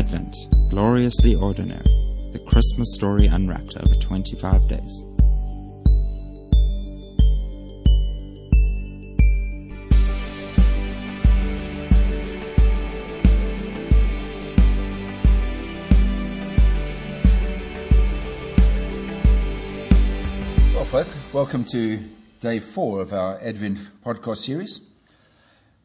[0.00, 0.34] Advent,
[0.70, 1.84] gloriously ordinary,
[2.32, 5.04] the Christmas story unwrapped over 25 days.
[20.72, 22.02] Well, folk, welcome to
[22.40, 24.80] day four of our Advent podcast series.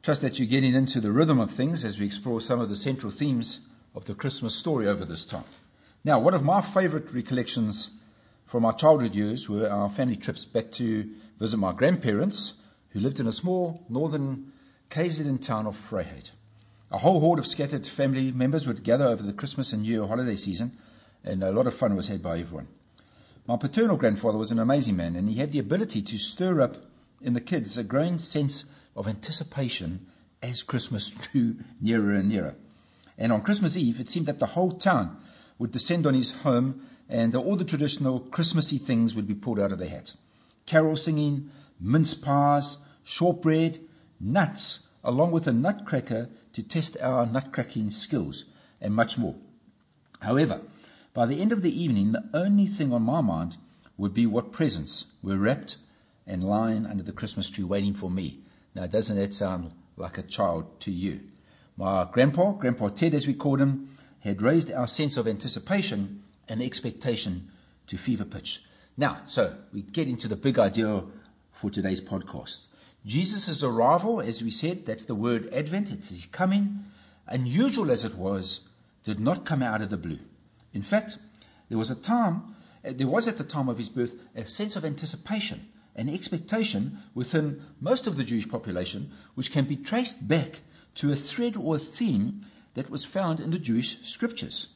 [0.01, 2.77] Trust that you're getting into the rhythm of things as we explore some of the
[2.77, 3.59] central themes
[3.95, 5.45] of the Christmas story over this time.
[6.03, 7.91] Now, one of my favorite recollections
[8.45, 11.09] from our childhood years were our family trips back to
[11.39, 12.55] visit my grandparents,
[12.89, 14.51] who lived in a small northern
[14.89, 16.31] KZN town of Vryheid.
[16.91, 20.07] A whole horde of scattered family members would gather over the Christmas and New Year
[20.07, 20.77] holiday season,
[21.23, 22.67] and a lot of fun was had by everyone.
[23.47, 26.77] My paternal grandfather was an amazing man, and he had the ability to stir up
[27.21, 28.65] in the kids a growing sense
[28.95, 30.05] of anticipation
[30.41, 32.55] as Christmas drew nearer and nearer.
[33.17, 35.17] And on Christmas Eve, it seemed that the whole town
[35.57, 39.71] would descend on his home, and all the traditional Christmassy things would be pulled out
[39.71, 40.15] of their hats
[40.65, 41.49] carol singing,
[41.79, 43.79] mince pies, shortbread,
[44.19, 48.45] nuts, along with a nutcracker to test our nutcracking skills,
[48.81, 49.35] and much more.
[50.21, 50.61] However,
[51.13, 53.57] by the end of the evening, the only thing on my mind
[53.97, 55.77] would be what presents were wrapped
[56.25, 58.39] and lying under the Christmas tree waiting for me.
[58.73, 61.21] Now, doesn't that sound like a child to you?
[61.77, 66.61] My grandpa, Grandpa Ted as we called him, had raised our sense of anticipation and
[66.61, 67.51] expectation
[67.87, 68.63] to fever pitch.
[68.95, 71.03] Now, so we get into the big idea
[71.51, 72.67] for today's podcast.
[73.05, 76.85] Jesus' arrival, as we said, that's the word Advent, it's his coming,
[77.27, 78.61] unusual as it was,
[79.03, 80.19] did not come out of the blue.
[80.73, 81.17] In fact,
[81.67, 84.85] there was a time, there was at the time of his birth a sense of
[84.85, 90.61] anticipation and expectation within most of the Jewish population, which can be traced back
[90.95, 92.41] to a thread or a theme
[92.73, 94.67] that was found in the Jewish scriptures.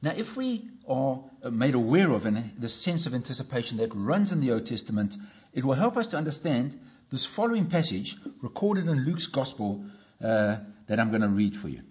[0.00, 1.20] Now, if we are
[1.50, 2.26] made aware of
[2.58, 5.16] the sense of anticipation that runs in the Old Testament,
[5.52, 6.78] it will help us to understand
[7.10, 9.84] this following passage recorded in Luke's Gospel
[10.22, 11.82] uh, that I'm going to read for you.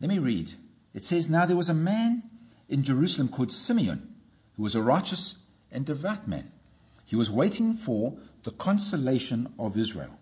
[0.00, 0.52] Let me read.
[0.94, 2.22] It says, Now there was a man
[2.68, 4.14] in Jerusalem called Simeon,
[4.56, 5.36] who was a righteous
[5.72, 6.52] and devout man.
[7.04, 10.18] He was waiting for the consolation of Israel,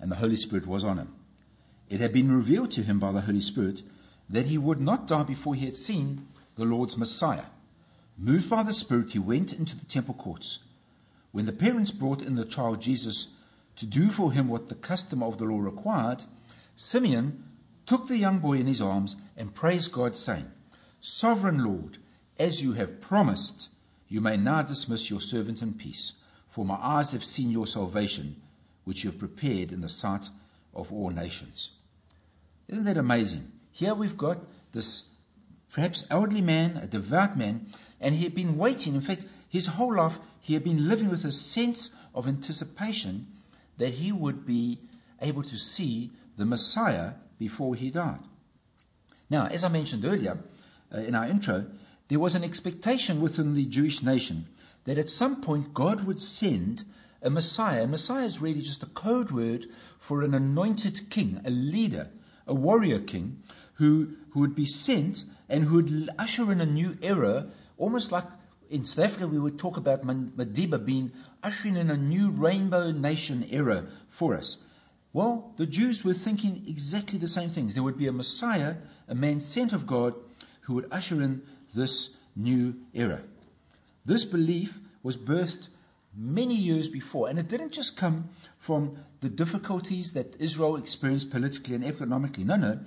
[0.00, 1.14] and the Holy Spirit was on him.
[1.88, 3.82] It had been revealed to him by the Holy Spirit
[4.28, 7.46] that he would not die before he had seen the Lord's Messiah.
[8.16, 10.60] Moved by the Spirit, he went into the temple courts.
[11.32, 13.28] When the parents brought in the child Jesus
[13.76, 16.24] to do for him what the custom of the law required,
[16.76, 17.44] Simeon
[17.86, 20.50] took the young boy in his arms and praised God, saying,
[21.00, 21.98] Sovereign Lord,
[22.38, 23.68] as you have promised,
[24.08, 26.12] you may now dismiss your servant in peace,
[26.46, 28.40] for my eyes have seen your salvation,
[28.84, 30.30] which you have prepared in the sight
[30.74, 31.72] of all nations.
[32.68, 33.50] Isn't that amazing?
[33.72, 34.38] Here we've got
[34.72, 35.04] this
[35.72, 37.66] perhaps elderly man, a devout man,
[38.00, 38.94] and he had been waiting.
[38.94, 43.26] In fact, his whole life, he had been living with a sense of anticipation
[43.78, 44.78] that he would be
[45.20, 48.20] able to see the Messiah before he died.
[49.28, 50.38] Now, as I mentioned earlier
[50.92, 51.66] uh, in our intro,
[52.08, 54.46] there was an expectation within the Jewish nation
[54.84, 56.84] that at some point God would send
[57.22, 57.86] a Messiah.
[57.86, 59.66] Messiah is really just a code word
[59.98, 62.08] for an anointed king, a leader,
[62.46, 63.42] a warrior king,
[63.74, 68.24] who, who would be sent and who would usher in a new era, almost like
[68.68, 73.46] in South Africa we would talk about Madiba being ushering in a new rainbow nation
[73.50, 74.58] era for us.
[75.12, 77.74] Well, the Jews were thinking exactly the same things.
[77.74, 78.76] There would be a Messiah,
[79.08, 80.14] a man sent of God,
[80.62, 81.42] who would usher in
[81.74, 83.22] this new era.
[84.04, 85.66] This belief was birthed
[86.16, 88.28] many years before, and it didn't just come
[88.58, 92.44] from the difficulties that Israel experienced politically and economically.
[92.44, 92.80] No, no.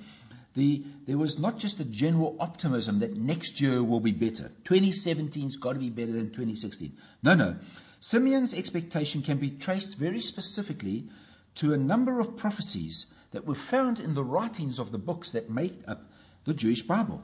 [0.55, 4.51] The, there was not just a general optimism that next year will be better.
[4.65, 6.95] 2017's got to be better than 2016.
[7.23, 7.55] No, no.
[7.99, 11.07] Simeon's expectation can be traced very specifically
[11.55, 15.49] to a number of prophecies that were found in the writings of the books that
[15.49, 16.03] make up
[16.45, 17.23] the Jewish Bible.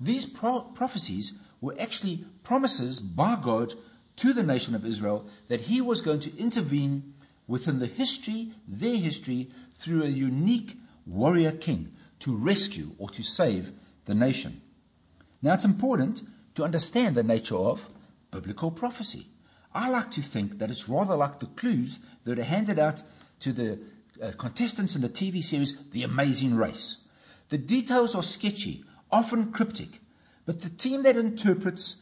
[0.00, 3.74] These pro- prophecies were actually promises by God
[4.20, 7.14] to the nation of Israel that He was going to intervene
[7.46, 13.72] within the history, their history, through a unique warrior king to rescue or to save
[14.04, 14.60] the nation.
[15.40, 16.22] Now, it's important
[16.54, 17.88] to understand the nature of
[18.30, 19.26] biblical prophecy.
[19.74, 23.02] I like to think that it's rather like the clues that are handed out
[23.40, 23.78] to the
[24.22, 26.98] uh, contestants in the TV series The Amazing Race.
[27.48, 30.00] The details are sketchy, often cryptic,
[30.44, 31.96] but the team that interprets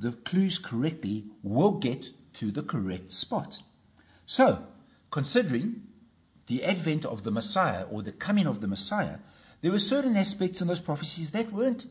[0.00, 3.60] the clues correctly will get to the correct spot.
[4.26, 4.64] So,
[5.10, 5.82] considering
[6.46, 9.18] the advent of the Messiah or the coming of the Messiah,
[9.60, 11.86] There were certain aspects in those prophecies that weren't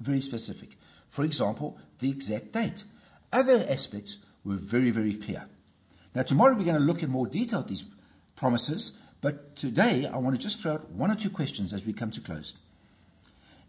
[0.00, 0.78] very specific.
[1.08, 2.84] For example, the exact date.
[3.32, 5.46] Other aspects were very, very clear.
[6.14, 7.84] Now, tomorrow we're going to look in more detail at these
[8.36, 11.92] promises, but today I want to just throw out one or two questions as we
[11.92, 12.54] come to close.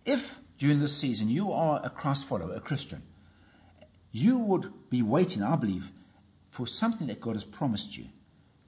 [0.05, 3.01] If during this season you are a Christ follower, a Christian,
[4.15, 5.91] you would be waiting, I believe,
[6.49, 8.05] for something that God has promised you.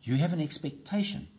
[0.03, 1.29] You have an expectation,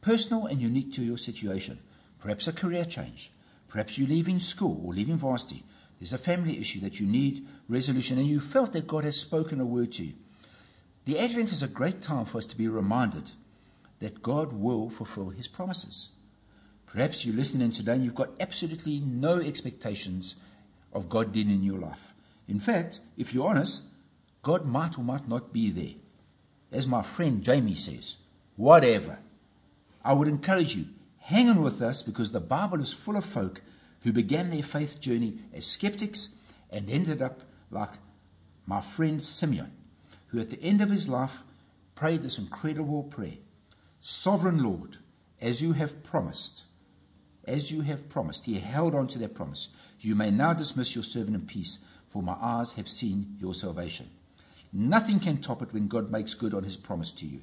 [0.00, 1.78] personal and unique to your situation.
[2.20, 3.30] Perhaps a career change.
[3.68, 5.62] Perhaps you're leaving school or leaving varsity.
[5.98, 9.60] There's a family issue that you need resolution, and you felt that God has spoken
[9.60, 10.14] a word to you.
[11.04, 13.32] The Advent is a great time for us to be reminded
[13.98, 16.08] that God will fulfill his promises.
[16.86, 20.36] Perhaps you're listening in today and you've got absolutely no expectations
[20.94, 22.14] of God dealing in your life.
[22.50, 23.82] In fact, if you're honest,
[24.42, 25.94] God might or might not be there.
[26.72, 28.16] As my friend Jamie says,
[28.56, 29.18] whatever.
[30.04, 30.86] I would encourage you,
[31.18, 33.62] hang on with us because the Bible is full of folk
[34.02, 36.30] who began their faith journey as skeptics
[36.70, 37.92] and ended up like
[38.66, 39.70] my friend Simeon,
[40.28, 41.42] who at the end of his life
[41.94, 43.38] prayed this incredible prayer
[44.00, 44.96] Sovereign Lord,
[45.40, 46.64] as you have promised,
[47.44, 49.68] as you have promised, he held on to that promise.
[50.00, 51.78] You may now dismiss your servant in peace,
[52.10, 54.10] for my eyes have seen your salvation.
[54.72, 57.40] Nothing can top it when God makes good on his promise to you.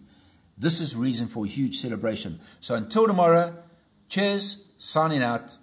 [0.57, 2.39] This is reason for a huge celebration.
[2.59, 3.55] So until tomorrow,
[4.09, 5.55] cheers, signing out.